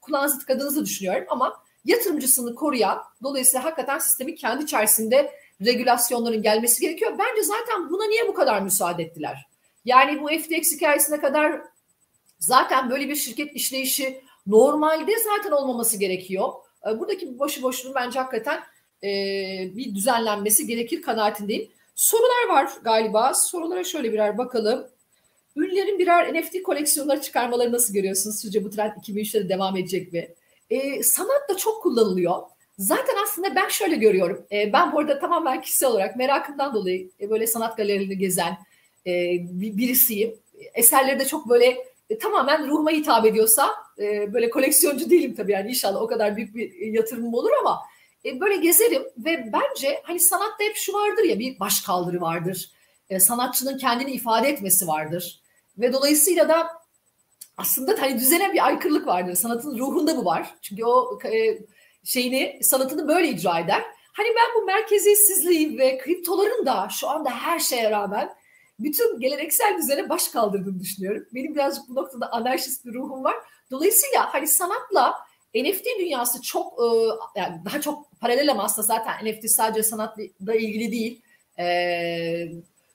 [0.00, 5.32] kulağınızı tıkadığınızı düşünüyorum ama yatırımcısını koruyan, dolayısıyla hakikaten sistemin kendi içerisinde
[5.64, 7.12] regülasyonların gelmesi gerekiyor.
[7.18, 9.46] Bence zaten buna niye bu kadar müsaade ettiler?
[9.84, 11.60] Yani bu FTX hikayesine kadar
[12.38, 16.52] zaten böyle bir şirket işleyişi normalde zaten olmaması gerekiyor.
[16.86, 18.60] E, buradaki başı boşluğun bence hakikaten
[19.02, 19.08] e,
[19.76, 21.70] bir düzenlenmesi gerekir kanaatindeyim.
[21.94, 23.34] Sorular var galiba.
[23.34, 24.86] Sorulara şöyle birer bakalım.
[25.56, 28.40] Ünlülerin birer NFT koleksiyonları çıkarmaları nasıl görüyorsunuz?
[28.40, 30.28] Sizce bu trend 2003'te de devam edecek mi?
[30.70, 32.42] E, sanat da çok kullanılıyor.
[32.78, 34.46] Zaten aslında ben şöyle görüyorum.
[34.52, 38.58] E, ben bu arada tamamen kişisel olarak merakımdan dolayı e, böyle sanat galerilerini gezen
[39.06, 39.12] e,
[39.50, 40.34] birisiyim.
[40.74, 45.70] Eserleri de çok böyle e, tamamen ruhuma hitap ediyorsa e, böyle koleksiyoncu değilim tabii yani
[45.70, 47.80] inşallah o kadar büyük bir yatırımım olur ama
[48.24, 52.70] e, böyle gezerim ve bence hani sanatta hep şu vardır ya bir baş kaldırı vardır.
[53.10, 55.40] E, sanatçının kendini ifade etmesi vardır.
[55.78, 56.68] Ve dolayısıyla da
[57.56, 59.34] aslında hani düzene bir aykırılık vardır.
[59.34, 60.54] Sanatın ruhunda bu var.
[60.62, 61.58] Çünkü o e,
[62.04, 63.82] şeyini sanatını böyle icra eder.
[64.12, 68.30] Hani ben bu merkeziyetsizliği ve kriptoların da şu anda her şeye rağmen
[68.78, 71.26] bütün geleneksel düzene baş kaldırdığını düşünüyorum.
[71.34, 73.36] Benim birazcık bu noktada anarşist bir ruhum var.
[73.70, 75.14] Dolayısıyla hani sanatla
[75.54, 76.86] NFT dünyası çok e,
[77.40, 81.22] yani daha çok paralel ama aslında zaten NFT sadece sanatla ilgili değil.
[81.58, 82.48] Ee,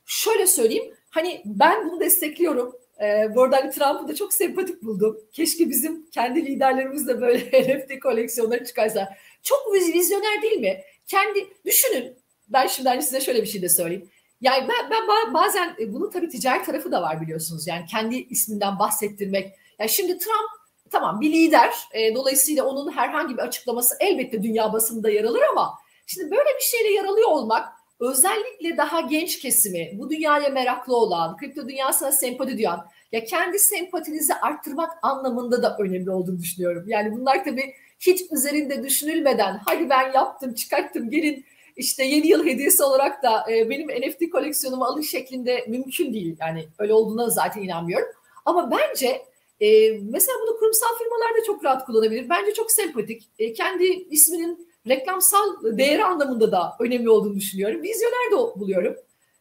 [0.05, 2.75] şöyle söyleyeyim hani ben bunu destekliyorum.
[3.01, 5.17] Ee, bu arada hani Trump'ı da çok sempatik buldum.
[5.31, 7.39] Keşke bizim kendi liderlerimiz de böyle
[7.77, 9.15] NFT koleksiyonları çıkarsa.
[9.43, 10.81] Çok vizyoner değil mi?
[11.07, 12.17] Kendi düşünün.
[12.47, 14.09] Ben şimdi hani size şöyle bir şey de söyleyeyim.
[14.41, 17.67] Yani ben, ben bazen e, bunun tabii ticari tarafı da var biliyorsunuz.
[17.67, 19.53] Yani kendi isminden bahsettirmek.
[19.79, 20.49] Yani şimdi Trump
[20.91, 21.73] tamam bir lider.
[21.93, 25.73] E, dolayısıyla onun herhangi bir açıklaması elbette dünya basında yer alır ama
[26.05, 31.37] şimdi böyle bir şeyle yer alıyor olmak özellikle daha genç kesimi, bu dünyaya meraklı olan,
[31.37, 36.83] kripto dünyasına sempati duyan, ya kendi sempatinizi arttırmak anlamında da önemli olduğunu düşünüyorum.
[36.87, 41.45] Yani bunlar tabii hiç üzerinde düşünülmeden hadi ben yaptım, çıkarttım, gelin
[41.77, 46.37] işte yeni yıl hediyesi olarak da e, benim NFT koleksiyonumu alın şeklinde mümkün değil.
[46.39, 48.07] Yani öyle olduğuna zaten inanmıyorum.
[48.45, 49.25] Ama bence
[49.59, 52.29] e, mesela bunu kurumsal firmalar da çok rahat kullanabilir.
[52.29, 53.29] Bence çok sempatik.
[53.39, 57.83] E, kendi isminin reklamsal değeri anlamında da önemli olduğunu düşünüyorum.
[57.83, 58.95] Vizyoner de buluyorum.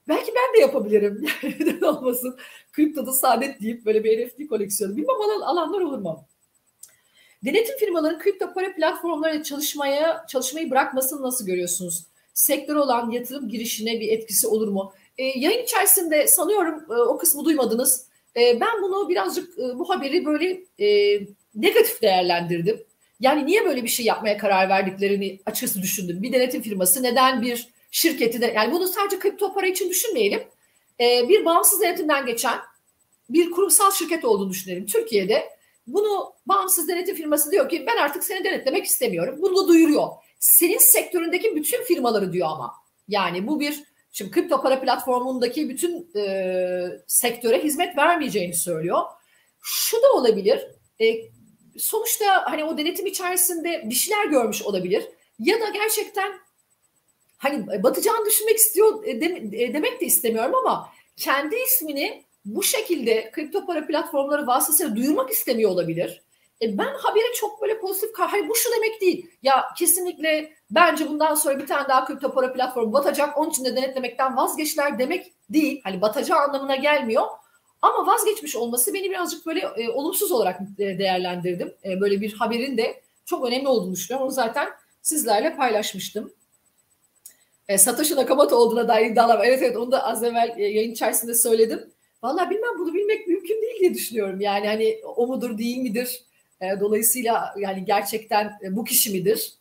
[0.08, 1.26] Belki ben de yapabilirim.
[1.42, 2.36] Neden olmasın.
[2.72, 4.96] Kriptoda saadet deyip böyle bir NFT koleksiyonu.
[4.96, 6.24] Bilmem alan, alanlar olur mu?
[7.44, 12.04] Denetim firmaların kripto para platformlarıyla çalışmaya çalışmayı bırakmasını nasıl görüyorsunuz?
[12.34, 14.92] Sektör olan yatırım girişine bir etkisi olur mu?
[15.18, 18.06] E, yayın içerisinde sanıyorum e, o kısmı duymadınız.
[18.36, 21.20] E, ben bunu birazcık e, bu haberi böyle e,
[21.54, 22.84] negatif değerlendirdim.
[23.20, 26.22] Yani niye böyle bir şey yapmaya karar verdiklerini açıkçası düşündüm.
[26.22, 30.42] Bir denetim firması neden bir şirketi de yani bunu sadece kripto para için düşünmeyelim.
[31.00, 32.58] Ee, bir bağımsız denetimden geçen
[33.30, 34.86] bir kurumsal şirket olduğunu düşünelim.
[34.86, 35.50] Türkiye'de
[35.86, 39.38] bunu bağımsız denetim firması diyor ki ben artık seni denetlemek istemiyorum.
[39.42, 40.08] Bunu da duyuruyor.
[40.40, 42.74] Senin sektöründeki bütün firmaları diyor ama.
[43.08, 49.02] Yani bu bir şimdi kripto para platformundaki bütün e, sektöre hizmet vermeyeceğini söylüyor.
[49.62, 50.66] Şu da olabilir.
[51.00, 51.04] E,
[51.78, 55.08] sonuçta hani o denetim içerisinde bir şeyler görmüş olabilir.
[55.38, 56.32] Ya da gerçekten
[57.38, 63.66] hani batacağını düşünmek istiyor e, e, demek de istemiyorum ama kendi ismini bu şekilde kripto
[63.66, 66.22] para platformları vasıtasıyla duyurmak istemiyor olabilir.
[66.62, 69.30] E ben haberi çok böyle pozitif, hayır bu şu demek değil.
[69.42, 73.76] Ya kesinlikle bence bundan sonra bir tane daha kripto para platformu batacak, onun için de
[73.76, 75.80] denetlemekten vazgeçler demek değil.
[75.84, 77.24] Hani batacağı anlamına gelmiyor.
[77.82, 81.74] Ama vazgeçmiş olması beni birazcık böyle e, olumsuz olarak e, değerlendirdim.
[81.84, 84.26] E, böyle bir haberin de çok önemli olduğunu düşünüyorum.
[84.26, 84.68] Onu zaten
[85.02, 86.32] sizlerle paylaşmıştım.
[87.68, 91.34] E, Satoshi Nakamoto olduğuna dair iddialar Evet evet onu da az evvel e, yayın içerisinde
[91.34, 91.90] söyledim.
[92.22, 94.40] Vallahi bilmem bunu bilmek mümkün değil diye düşünüyorum.
[94.40, 96.22] Yani hani o mudur değil midir?
[96.60, 99.52] E, dolayısıyla yani gerçekten e, bu kişi midir?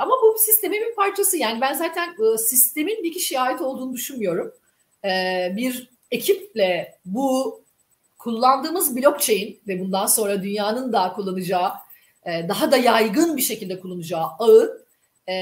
[0.00, 1.36] Ama bu sistemin bir parçası.
[1.36, 4.52] Yani ben zaten e, sistemin bir kişiye ait olduğunu düşünmüyorum.
[5.04, 5.08] E,
[5.56, 7.61] bir ekiple bu
[8.22, 11.72] kullandığımız blockchain ve bundan sonra dünyanın da kullanacağı
[12.26, 14.84] e, daha da yaygın bir şekilde kullanacağı ağı
[15.28, 15.32] e,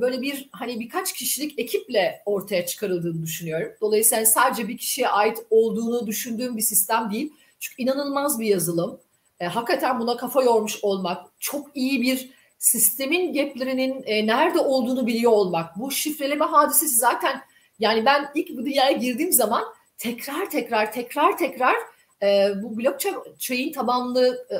[0.00, 3.72] böyle bir hani birkaç kişilik ekiple ortaya çıkarıldığını düşünüyorum.
[3.80, 7.32] Dolayısıyla sadece bir kişiye ait olduğunu düşündüğüm bir sistem değil.
[7.60, 9.00] Çünkü inanılmaz bir yazılım.
[9.40, 15.78] E, hakikaten buna kafa yormuş olmak, çok iyi bir sistemin gaplerinin nerede olduğunu biliyor olmak.
[15.78, 17.40] Bu şifreleme hadisesi zaten
[17.78, 19.64] yani ben ilk bu dünyaya girdiğim zaman
[19.98, 24.56] tekrar tekrar tekrar tekrar e, bu blockchain tabanlı e,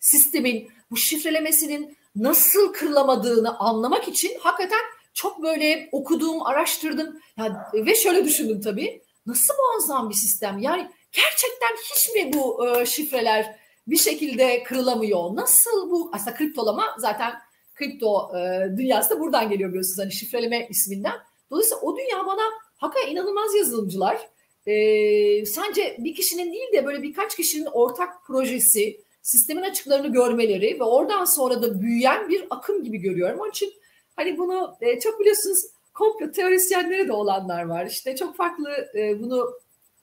[0.00, 4.80] sistemin bu şifrelemesinin nasıl kırılamadığını anlamak için hakikaten
[5.14, 9.02] çok böyle okudum, araştırdım yani, ve şöyle düşündüm tabii.
[9.26, 10.58] Nasıl muazzam bir sistem?
[10.58, 15.36] Yani gerçekten hiç mi bu e, şifreler bir şekilde kırılamıyor?
[15.36, 16.10] Nasıl bu?
[16.14, 17.32] Aslında kriptolama zaten
[17.74, 21.14] kripto e, dünyası da buradan geliyor biliyorsunuz hani şifreleme isminden.
[21.50, 22.42] Dolayısıyla o dünya bana
[22.76, 24.28] hakikaten inanılmaz yazılımcılar.
[24.68, 30.84] E, sence bir kişinin değil de böyle birkaç kişinin ortak projesi sistemin açıklarını görmeleri ve
[30.84, 33.40] oradan sonra da büyüyen bir akım gibi görüyorum.
[33.40, 33.72] Onun için
[34.16, 35.58] hani bunu e, çok biliyorsunuz
[35.94, 37.86] komplo teorisyenleri de olanlar var.
[37.86, 39.52] İşte çok farklı e, bunu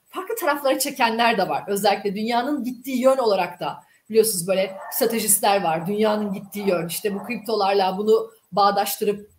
[0.10, 1.64] farklı taraflara çekenler de var.
[1.68, 3.76] Özellikle dünyanın gittiği yön olarak da
[4.10, 5.88] biliyorsunuz böyle stratejistler var.
[5.88, 9.30] Dünyanın gittiği yön işte bu kriptolarla bunu bağdaştırıp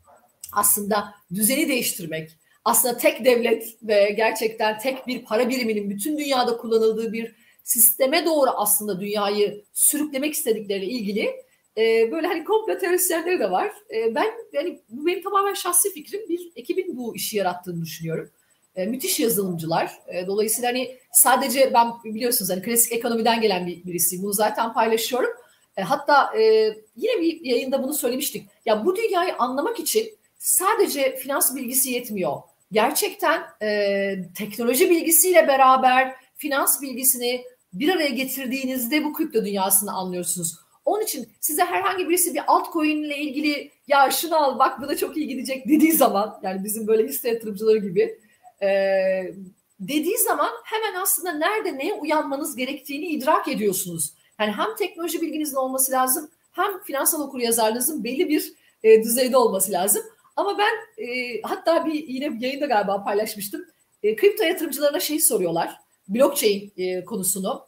[0.53, 2.31] aslında düzeni değiştirmek,
[2.67, 8.51] aslında tek devlet ve gerçekten tek bir para biriminin bütün dünyada kullanıldığı bir sisteme doğru
[8.51, 11.31] aslında dünyayı sürüklemek istedikleriyle ilgili
[11.77, 13.73] e, böyle hani komplo teorisyenleri de var.
[13.95, 16.29] E, ben yani bu benim tamamen şahsi fikrim.
[16.29, 18.31] Bir ekibin bu işi yarattığını düşünüyorum.
[18.77, 19.93] E, müthiş yazılımcılar.
[20.09, 24.23] E, dolayısıyla hani sadece ben biliyorsunuz hani klasik ekonomiden gelen bir birisi.
[24.23, 25.31] Bunu zaten paylaşıyorum.
[25.77, 26.43] E, hatta e,
[26.97, 28.47] yine bir yayında bunu söylemiştik.
[28.67, 32.37] Ya bu dünyayı anlamak için sadece finans bilgisi yetmiyor.
[32.73, 40.57] Gerçekten e, teknoloji bilgisiyle beraber finans bilgisini bir araya getirdiğinizde bu kripto dünyasını anlıyorsunuz.
[40.85, 44.97] Onun için size herhangi birisi bir altcoin ile ilgili ya şunu al bak bu da
[44.97, 48.19] çok iyi gidecek dediği zaman yani bizim böyle hisse yatırımcıları gibi
[48.63, 48.69] e,
[49.81, 54.15] dediği zaman hemen aslında nerede neye uyanmanız gerektiğini idrak ediyorsunuz.
[54.41, 58.53] Yani hem teknoloji bilginizin olması lazım hem finansal okur yazarlığınızın belli bir
[58.83, 60.03] e, düzeyde olması lazım.
[60.37, 63.65] Ama ben e, hatta bir yine bir yayında galiba paylaşmıştım.
[64.03, 65.77] E, kripto yatırımcılarına şey soruyorlar.
[66.09, 67.67] Blockchain e, konusunu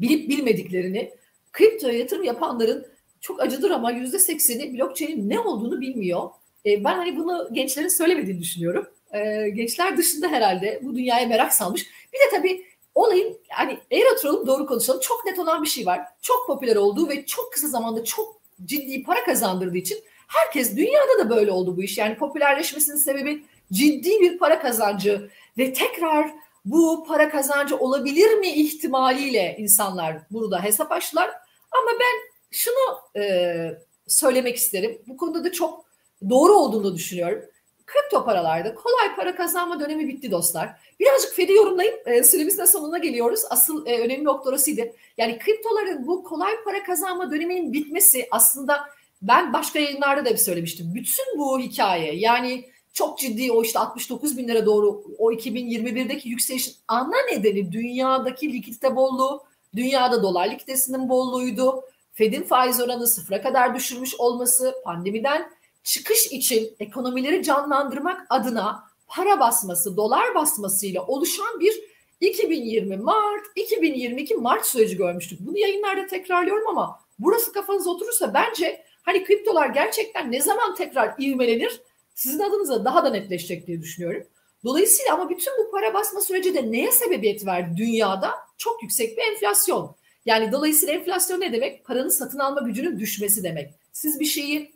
[0.00, 1.14] bilip bilmediklerini.
[1.52, 2.86] Kripto yatırım yapanların
[3.20, 6.30] çok acıdır ama yüzde sekseni blockchain'in ne olduğunu bilmiyor.
[6.66, 8.86] E, ben hani bunu gençlerin söylemediğini düşünüyorum.
[9.14, 11.86] E, gençler dışında herhalde bu dünyaya merak salmış.
[12.12, 12.64] Bir de tabii
[12.94, 16.00] olayın yani eğer oturalım doğru konuşalım çok net olan bir şey var.
[16.22, 21.30] Çok popüler olduğu ve çok kısa zamanda çok ciddi para kazandırdığı için herkes dünyada da
[21.30, 21.98] böyle oldu bu iş.
[21.98, 26.30] Yani popülerleşmesinin sebebi ciddi bir para kazancı ve tekrar
[26.64, 31.30] bu para kazancı olabilir mi ihtimaliyle insanlar burada hesap açtılar.
[31.72, 35.02] Ama ben şunu e, söylemek isterim.
[35.06, 35.84] Bu konuda da çok
[36.30, 37.42] doğru olduğunu düşünüyorum.
[37.86, 40.70] Kripto paralarda kolay para kazanma dönemi bitti dostlar.
[41.00, 41.98] Birazcık Fed'i yorumlayayım.
[42.06, 43.40] E, süremizin sonuna geliyoruz.
[43.50, 44.92] Asıl e, önemli noktasıydı.
[45.18, 48.88] Yani kriptoların bu kolay para kazanma döneminin bitmesi aslında
[49.22, 50.94] ben başka yayınlarda da bir söylemiştim.
[50.94, 56.74] Bütün bu hikaye yani çok ciddi o işte 69 bin lira doğru o 2021'deki yükselişin
[56.88, 59.42] ana nedeni dünyadaki likidite bolluğu,
[59.76, 61.82] dünyada dolar likiditesinin bolluğuydu.
[62.12, 65.50] Fed'in faiz oranı sıfıra kadar düşürmüş olması, pandemiden
[65.84, 71.74] çıkış için ekonomileri canlandırmak adına para basması, dolar basmasıyla oluşan bir
[72.20, 75.40] 2020 Mart, 2022 Mart süreci görmüştük.
[75.40, 81.80] Bunu yayınlarda tekrarlıyorum ama burası kafanıza oturursa bence hani kriptolar gerçekten ne zaman tekrar ivmelenir
[82.14, 84.26] sizin adınıza daha da netleşecek diye düşünüyorum.
[84.64, 88.34] Dolayısıyla ama bütün bu para basma süreci de neye sebebiyet verdi dünyada?
[88.58, 89.96] Çok yüksek bir enflasyon.
[90.26, 91.84] Yani dolayısıyla enflasyon ne demek?
[91.84, 93.74] Paranın satın alma gücünün düşmesi demek.
[93.92, 94.72] Siz bir şeyi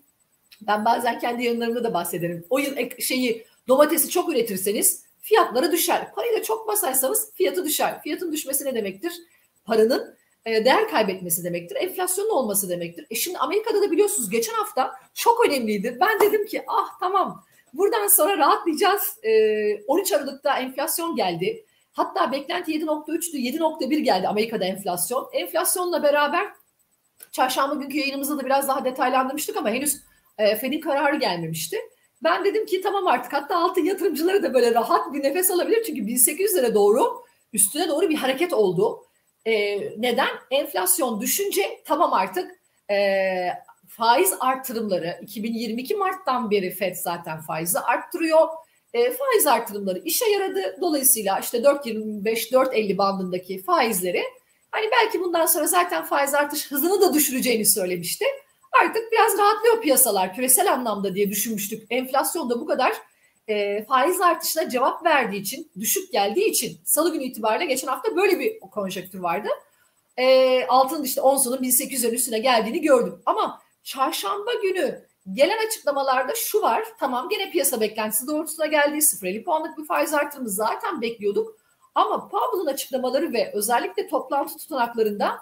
[0.60, 2.46] ben bazen kendi yayınlarımda da bahsederim.
[2.50, 6.12] O yıl şeyi domatesi çok üretirseniz fiyatları düşer.
[6.14, 8.02] Parayı da çok basarsanız fiyatı düşer.
[8.02, 9.12] Fiyatın düşmesi ne demektir?
[9.64, 11.76] Paranın değer kaybetmesi demektir.
[11.76, 13.06] Enflasyonun olması demektir.
[13.10, 15.98] E şimdi Amerika'da da biliyorsunuz geçen hafta çok önemliydi.
[16.00, 19.18] Ben dedim ki ah tamam buradan sonra rahatlayacağız.
[19.88, 21.64] 13 e, Aralık'ta enflasyon geldi.
[21.92, 25.28] Hatta beklenti 7.3'tü 7.1 geldi Amerika'da enflasyon.
[25.32, 26.46] Enflasyonla beraber
[27.32, 30.02] çarşamba günkü yayınımızda da biraz daha detaylandırmıştık ama henüz
[30.38, 31.76] e, Fed'in kararı gelmemişti.
[32.22, 35.82] Ben dedim ki tamam artık hatta altın yatırımcıları da böyle rahat bir nefes alabilir.
[35.86, 39.04] Çünkü 1800 lira doğru üstüne doğru bir hareket oldu.
[39.46, 40.28] E, neden?
[40.50, 42.50] Enflasyon düşünce tamam artık
[42.90, 42.96] e,
[43.88, 48.48] faiz artırımları 2022 Mart'tan beri FED zaten faizi arttırıyor.
[48.94, 50.76] E, faiz artırımları işe yaradı.
[50.80, 54.22] Dolayısıyla işte 4.25-4.50 bandındaki faizleri
[54.70, 58.24] hani belki bundan sonra zaten faiz artış hızını da düşüreceğini söylemişti.
[58.82, 61.82] Artık biraz rahatlıyor piyasalar küresel anlamda diye düşünmüştük.
[61.90, 62.92] Enflasyon da bu kadar
[63.52, 68.38] e, faiz artışına cevap verdiği için, düşük geldiği için salı günü itibariyle geçen hafta böyle
[68.38, 69.48] bir konjektür vardı.
[70.16, 73.22] E, altın işte onsunun 1800'lerin üstüne geldiğini gördüm.
[73.26, 76.84] Ama çarşamba günü gelen açıklamalarda şu var.
[77.00, 78.96] Tamam gene piyasa beklentisi doğrultusunda geldi.
[78.96, 81.56] 0.50 puanlık bir faiz artırımı zaten bekliyorduk.
[81.94, 85.38] Ama Powell'ın açıklamaları ve özellikle toplantı tutanaklarında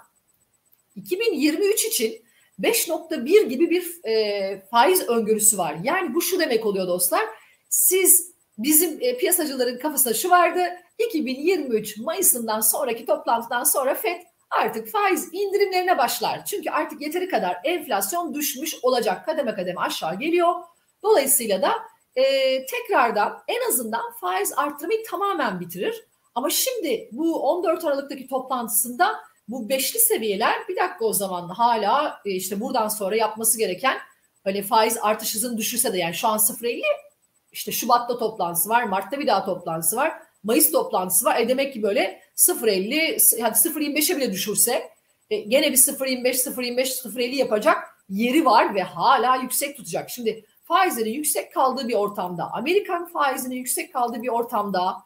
[0.95, 2.23] 2023 için
[2.59, 5.77] 5.1 gibi bir e, faiz öngörüsü var.
[5.83, 7.25] Yani bu şu demek oluyor dostlar
[7.71, 10.61] siz bizim e, piyasacıların kafasında şu vardı.
[10.99, 16.45] 2023 Mayıs'ından sonraki toplantıdan sonra FED artık faiz indirimlerine başlar.
[16.45, 19.25] Çünkü artık yeteri kadar enflasyon düşmüş olacak.
[19.25, 20.55] Kademe kademe aşağı geliyor.
[21.03, 21.71] Dolayısıyla da
[22.15, 22.23] e,
[22.65, 26.05] tekrardan en azından faiz arttırmayı tamamen bitirir.
[26.35, 32.31] Ama şimdi bu 14 Aralık'taki toplantısında bu beşli seviyeler bir dakika o zaman hala e,
[32.31, 33.97] işte buradan sonra yapması gereken
[34.43, 36.81] hani faiz artış hızını düşürse de yani şu an 0.50
[37.51, 41.39] işte Şubat'ta toplantısı var, Mart'ta bir daha toplantısı var, Mayıs toplantısı var.
[41.39, 44.89] E demek ki böyle 0.50 hadi 0.25'e bile düşürse
[45.29, 47.77] e, gene bir 0.25 0.25 0.50 yapacak
[48.09, 50.09] yeri var ve hala yüksek tutacak.
[50.09, 54.97] Şimdi faizlerin yüksek kaldığı bir ortamda, Amerikan faizinin yüksek kaldığı bir ortamda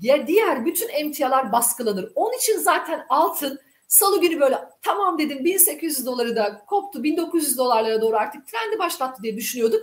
[0.00, 2.12] ya diğer bütün emtialar baskılanır.
[2.14, 8.00] Onun için zaten altın salı günü böyle tamam dedim 1800 doları da koptu 1900 dolarlara
[8.00, 9.82] doğru artık trendi başlattı diye düşünüyorduk.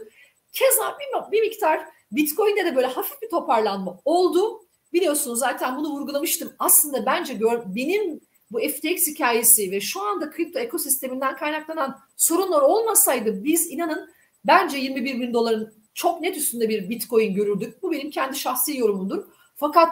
[0.51, 4.61] Keza bir, bir miktar Bitcoin'de de böyle hafif bir toparlanma oldu.
[4.93, 6.53] Biliyorsunuz zaten bunu vurgulamıştım.
[6.59, 8.19] Aslında bence gör, benim
[8.51, 14.09] bu FTX hikayesi ve şu anda kripto ekosisteminden kaynaklanan sorunlar olmasaydı biz inanın
[14.45, 17.83] bence 21 bin doların çok net üstünde bir Bitcoin görürdük.
[17.83, 19.23] Bu benim kendi şahsi yorumumdur.
[19.55, 19.89] Fakat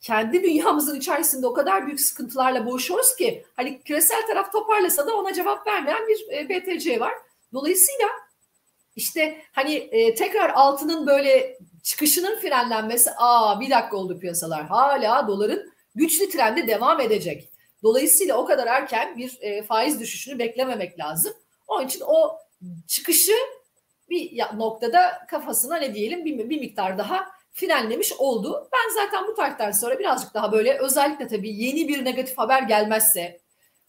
[0.00, 5.32] kendi dünyamızın içerisinde o kadar büyük sıkıntılarla boğuşuyoruz ki hani küresel taraf toparlasa da ona
[5.32, 7.12] cevap vermeyen bir e, BTC var.
[7.52, 8.08] Dolayısıyla
[8.96, 15.72] işte hani e, tekrar altının böyle çıkışının frenlenmesi aa bir dakika oldu piyasalar hala doların
[15.94, 17.48] güçlü trendi devam edecek.
[17.82, 21.32] Dolayısıyla o kadar erken bir e, faiz düşüşünü beklememek lazım.
[21.68, 22.38] Onun için o
[22.86, 23.32] çıkışı
[24.10, 28.68] bir noktada kafasına ne diyelim bir, bir miktar daha frenlemiş oldu.
[28.72, 33.40] Ben zaten bu tarihten sonra birazcık daha böyle özellikle tabii yeni bir negatif haber gelmezse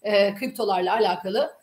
[0.01, 1.60] e, kriptolarla alakalı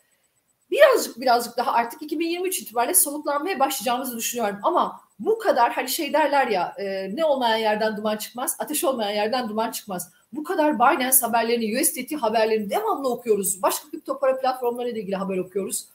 [0.71, 4.59] birazcık birazcık daha artık 2023 itibariyle soluklanmaya başlayacağımızı düşünüyorum.
[4.63, 9.11] Ama bu kadar hani şey derler ya e, ne olmayan yerden duman çıkmaz, ateş olmayan
[9.11, 10.11] yerden duman çıkmaz.
[10.33, 13.61] Bu kadar Binance haberlerini, USDT haberlerini devamlı okuyoruz.
[13.61, 15.85] Başka kripto para platformlarıyla ilgili haber okuyoruz.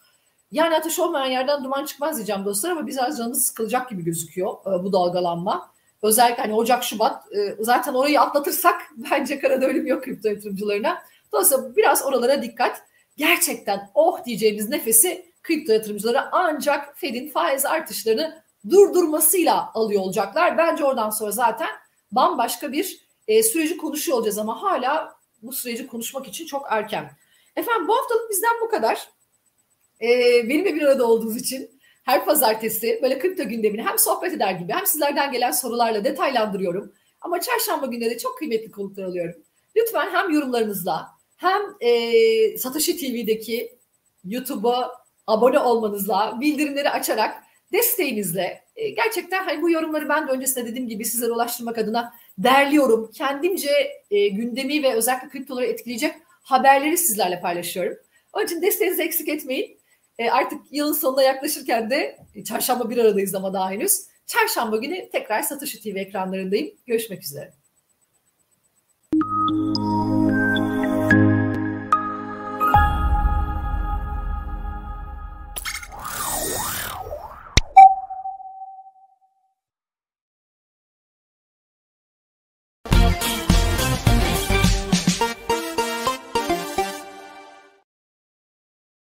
[0.53, 4.85] Yani ateş olmayan yerden duman çıkmaz diyeceğim dostlar ama biraz canınız sıkılacak gibi gözüküyor e,
[4.85, 5.71] bu dalgalanma.
[6.03, 11.03] Özellikle hani Ocak, Şubat e, zaten orayı atlatırsak bence karada ölüm yok kripto yatırımcılarına.
[11.33, 12.83] Dolayısıyla biraz oralara dikkat.
[13.17, 20.59] Gerçekten oh diyeceğimiz nefesi kripto yatırımcılara ancak Fed'in faiz artışlarını durdurmasıyla alıyor olacaklar.
[20.59, 21.69] Bence oradan sonra zaten
[22.13, 27.11] bambaşka bir e, süreci konuşuyor olacağız ama hala bu süreci konuşmak için çok erken.
[27.57, 29.09] Efendim bu haftalık bizden bu kadar.
[30.01, 30.09] E,
[30.49, 31.71] benimle bir arada olduğunuz için
[32.05, 36.93] her pazartesi böyle kripto gündemini hem sohbet eder gibi hem sizlerden gelen sorularla detaylandırıyorum.
[37.21, 39.43] Ama çarşamba günleri de çok kıymetli konuklar alıyorum.
[39.77, 43.79] Lütfen hem yorumlarınızla hem e, Satoshi TV'deki
[44.25, 44.91] YouTube'a
[45.27, 47.43] abone olmanızla, bildirimleri açarak
[47.73, 53.11] desteğinizle e, gerçekten hani bu yorumları ben de öncesinde dediğim gibi sizlere ulaştırmak adına derliyorum.
[53.15, 53.71] Kendimce
[54.11, 57.97] e, gündemi ve özellikle kriptoları etkileyecek haberleri sizlerle paylaşıyorum.
[58.33, 59.79] Onun için desteğinizi eksik etmeyin.
[60.19, 63.93] E, artık yılın sonuna yaklaşırken de çarşamba bir aradayız ama daha henüz.
[64.27, 66.71] Çarşamba günü tekrar Satoshi TV ekranlarındayım.
[66.87, 67.53] Görüşmek üzere.